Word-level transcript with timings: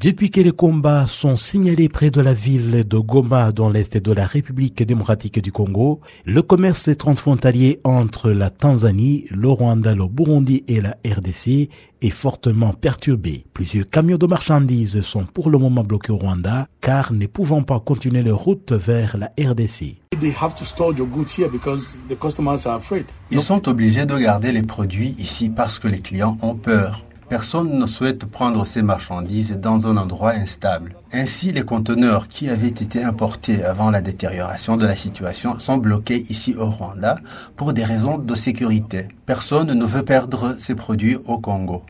Depuis 0.00 0.30
que 0.30 0.40
les 0.40 0.52
combats 0.52 1.08
sont 1.08 1.36
signalés 1.36 1.88
près 1.88 2.12
de 2.12 2.20
la 2.20 2.32
ville 2.32 2.86
de 2.86 2.98
Goma 2.98 3.50
dans 3.50 3.68
l'est 3.68 3.96
de 3.96 4.12
la 4.12 4.26
République 4.26 4.80
démocratique 4.84 5.42
du 5.42 5.50
Congo, 5.50 5.98
le 6.24 6.40
commerce 6.40 6.96
transfrontalier 6.96 7.80
entre 7.82 8.30
la 8.30 8.48
Tanzanie, 8.48 9.24
le 9.32 9.48
Rwanda, 9.48 9.96
le 9.96 10.06
Burundi 10.06 10.62
et 10.68 10.80
la 10.80 10.96
RDC 11.04 11.68
est 12.00 12.10
fortement 12.10 12.74
perturbé. 12.74 13.44
Plusieurs 13.52 13.90
camions 13.90 14.18
de 14.18 14.26
marchandises 14.28 15.00
sont 15.00 15.24
pour 15.24 15.50
le 15.50 15.58
moment 15.58 15.82
bloqués 15.82 16.12
au 16.12 16.16
Rwanda 16.16 16.68
car 16.80 17.12
ne 17.12 17.26
pouvant 17.26 17.64
pas 17.64 17.80
continuer 17.80 18.22
leur 18.22 18.38
route 18.38 18.70
vers 18.70 19.16
la 19.16 19.32
RDC. 19.36 19.96
Ils 23.32 23.42
sont 23.42 23.68
obligés 23.68 24.06
de 24.06 24.16
garder 24.16 24.52
les 24.52 24.62
produits 24.62 25.16
ici 25.18 25.50
parce 25.50 25.80
que 25.80 25.88
les 25.88 25.98
clients 25.98 26.36
ont 26.40 26.54
peur. 26.54 27.04
Personne 27.28 27.78
ne 27.78 27.86
souhaite 27.86 28.24
prendre 28.24 28.66
ces 28.66 28.80
marchandises 28.80 29.52
dans 29.52 29.86
un 29.86 29.98
endroit 29.98 30.32
instable. 30.32 30.96
Ainsi, 31.12 31.52
les 31.52 31.62
conteneurs 31.62 32.26
qui 32.26 32.48
avaient 32.48 32.68
été 32.68 33.04
importés 33.04 33.62
avant 33.62 33.90
la 33.90 34.00
détérioration 34.00 34.78
de 34.78 34.86
la 34.86 34.96
situation 34.96 35.58
sont 35.58 35.76
bloqués 35.76 36.24
ici 36.30 36.54
au 36.56 36.70
Rwanda 36.70 37.18
pour 37.54 37.74
des 37.74 37.84
raisons 37.84 38.16
de 38.16 38.34
sécurité. 38.34 39.08
Personne 39.26 39.72
ne 39.74 39.84
veut 39.84 40.04
perdre 40.04 40.54
ses 40.58 40.74
produits 40.74 41.16
au 41.26 41.36
Congo. 41.38 41.82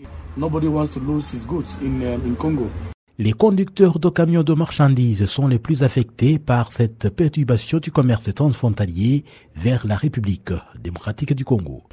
Les 3.21 3.33
conducteurs 3.33 3.99
de 4.01 4.09
camions 4.09 4.43
de 4.43 4.55
marchandises 4.55 5.27
sont 5.27 5.47
les 5.47 5.59
plus 5.61 5.85
affectés 5.85 6.41
par 6.41 6.73
cette 6.73 7.11
perturbation 7.11 7.79
du 7.79 7.93
commerce 7.93 8.33
transfrontalier 8.35 9.25
vers 9.55 9.87
la 9.87 9.95
République 9.95 10.53
démocratique 10.81 11.33
du 11.35 11.45
Congo. 11.45 11.85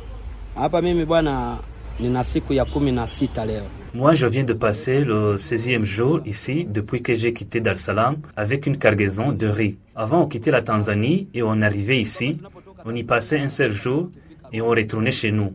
Moi, 3.93 4.13
je 4.13 4.27
viens 4.27 4.43
de 4.43 4.51
passer 4.51 5.05
le 5.05 5.37
16e 5.37 5.85
jour 5.85 6.19
ici 6.25 6.65
depuis 6.65 7.01
que 7.01 7.13
j'ai 7.13 7.31
quitté 7.31 7.61
Dar 7.61 7.75
es 7.75 7.77
Salaam 7.77 8.17
avec 8.35 8.65
une 8.65 8.77
cargaison 8.77 9.31
de 9.31 9.47
riz. 9.47 9.79
Avant, 9.95 10.23
on 10.23 10.27
quittait 10.27 10.51
la 10.51 10.61
Tanzanie 10.61 11.29
et 11.33 11.41
on 11.41 11.61
arrivait 11.61 12.01
ici. 12.01 12.41
On 12.83 12.93
y 12.93 13.03
passait 13.03 13.39
un 13.39 13.47
seul 13.47 13.71
jour 13.71 14.09
et 14.51 14.61
on 14.61 14.67
retournait 14.67 15.11
chez 15.11 15.31
nous. 15.31 15.53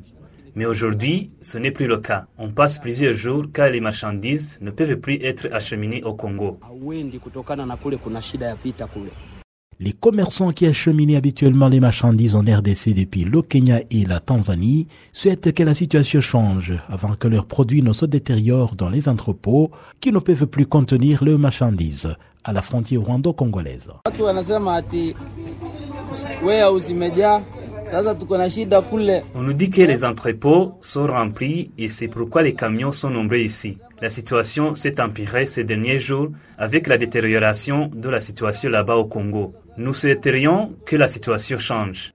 Mais 0.55 0.65
aujourd'hui, 0.65 1.31
ce 1.42 1.59
n'est 1.59 1.73
plus 1.73 1.87
le 1.87 1.98
cas. 1.98 2.25
On 2.39 2.50
passe 2.50 2.78
plusieurs 2.78 3.12
jours 3.12 3.45
car 3.53 3.69
les 3.69 3.81
marchandises 3.81 4.59
ne 4.62 4.70
peuvent 4.70 4.97
plus 4.97 5.22
être 5.22 5.47
acheminées 5.53 6.03
au 6.05 6.15
Congo. 6.15 6.59
Les 9.83 9.92
commerçants 9.92 10.53
qui 10.53 10.67
acheminaient 10.67 11.17
habituellement 11.17 11.69
les 11.69 11.81
marchandises 11.81 12.34
en 12.34 12.41
RDC 12.42 12.92
depuis 12.95 13.25
le 13.25 13.41
Kenya 13.41 13.81
et 13.91 14.05
la 14.05 14.20
Tanzanie 14.20 14.87
souhaitent 15.11 15.55
que 15.55 15.62
la 15.62 15.75
situation 15.75 16.20
change 16.20 16.75
avant 16.91 17.14
que 17.14 17.28
leurs 17.28 17.47
produits 17.47 17.83
ne 17.83 17.95
se 17.95 18.05
détériorent 18.05 18.75
dans 18.77 18.91
les 18.91 19.09
entrepôts 19.09 19.70
qui 19.98 20.12
ne 20.12 20.19
peuvent 20.19 20.47
plus 20.48 20.67
contenir 20.67 21.25
leurs 21.25 21.39
marchandises 21.39 22.14
à 22.45 22.53
la 22.53 22.61
frontière 22.61 23.00
rwando-congolaise. 23.00 23.91
On 29.34 29.42
nous 29.42 29.53
dit 29.55 29.70
que 29.70 29.83
les 29.83 30.05
entrepôts 30.05 30.72
sont 30.83 31.06
remplis 31.06 31.70
et 31.78 31.89
c'est 31.89 32.09
pourquoi 32.09 32.42
les 32.42 32.53
camions 32.53 32.91
sont 32.91 33.09
nombreux 33.09 33.39
ici. 33.39 33.78
La 34.03 34.09
situation 34.09 34.75
s'est 34.75 35.00
empirée 35.00 35.44
ces 35.44 35.65
derniers 35.65 35.98
jours 35.98 36.28
avec 36.56 36.87
la 36.87 36.97
détérioration 36.97 37.91
de 37.94 38.09
la 38.09 38.20
situation 38.20 38.70
là-bas 38.70 38.97
au 38.97 39.05
Congo. 39.05 39.55
Nous 39.77 39.95
souhaiterions 39.95 40.73
que 40.85 40.97
la 40.97 41.07
situation 41.07 41.59
change. 41.59 42.13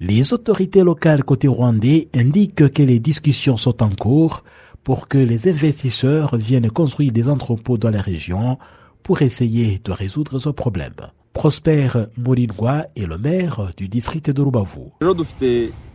Les 0.00 0.32
autorités 0.32 0.82
locales 0.82 1.24
côté 1.24 1.48
rwandais 1.48 2.08
indiquent 2.14 2.72
que 2.72 2.82
les 2.82 2.98
discussions 2.98 3.56
sont 3.56 3.82
en 3.82 3.90
cours 3.90 4.44
pour 4.82 5.08
que 5.08 5.18
les 5.18 5.48
investisseurs 5.48 6.36
viennent 6.36 6.70
construire 6.70 7.12
des 7.12 7.28
entrepôts 7.28 7.78
dans 7.78 7.90
la 7.90 8.00
région 8.00 8.58
pour 9.02 9.22
essayer 9.22 9.78
de 9.84 9.92
résoudre 9.92 10.38
ce 10.38 10.48
problème. 10.48 10.94
Prosper 11.32 11.88
Morinwa 12.16 12.86
est 12.96 13.06
le 13.06 13.16
maire 13.16 13.72
du 13.76 13.88
district 13.88 14.30
de 14.30 14.42
Rubavu. 14.42 14.80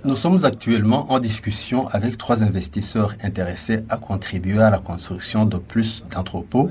Nous 0.06 0.16
sommes 0.16 0.46
actuellement 0.46 1.12
en 1.12 1.20
discussion 1.20 1.88
avec 1.90 2.18
trois 2.18 2.44
investisseurs 2.44 3.16
intéressés 3.24 3.80
à 3.90 3.98
contribuer 3.98 4.62
à 4.62 4.70
la 4.70 4.80
construction 4.80 5.46
de 5.46 5.58
plus 5.58 6.06
d'entrepôts 6.14 6.70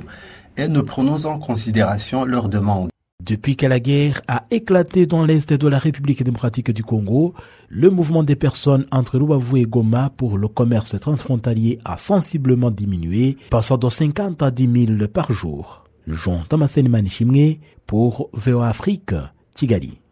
et 0.57 0.69
nous 0.69 0.83
prenons 0.83 1.25
en 1.27 1.39
considération 1.39 2.25
leurs 2.25 2.49
demandes. 2.49 2.91
Depuis 3.25 3.57
que 3.57 3.65
la 3.65 3.81
guerre 3.81 4.21
a 4.29 4.45
éclaté 4.51 5.07
dans 5.07 5.25
l'est 5.25 5.51
de 5.51 5.69
la 5.69 5.79
République 5.79 6.23
démocratique 6.23 6.71
du 6.73 6.85
Congo, 6.85 7.33
le 7.71 7.89
mouvement 7.89 8.23
des 8.23 8.37
personnes 8.37 8.85
entre 8.93 9.19
Rubavu 9.19 9.61
et 9.61 9.65
Goma 9.65 10.11
pour 10.15 10.37
le 10.37 10.47
commerce 10.47 11.01
transfrontalier 11.01 11.79
a 11.87 11.97
sensiblement 11.97 12.71
diminué, 12.71 13.39
passant 13.49 13.79
de 13.79 13.89
50 13.89 14.43
à 14.43 14.51
10 14.51 14.87
000 14.99 15.09
par 15.09 15.33
jour. 15.33 15.85
Jean 16.07 16.45
Thomas 16.47 16.77
Manishimwe 16.77 17.61
pour 17.87 18.29
VOA 18.35 18.69
Afrique, 18.69 19.15
Kigali. 19.55 20.04